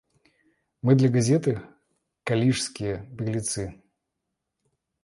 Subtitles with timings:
[0.81, 1.61] Мы для газеты—
[2.27, 3.71] калишские беглецы.